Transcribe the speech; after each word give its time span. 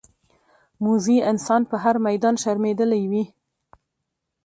موزي 0.83 1.17
انسان 1.31 1.61
په 1.69 1.75
هر 1.83 1.95
میدان 2.07 2.35
شرمېدلی 2.43 3.03
وي. 3.11 3.23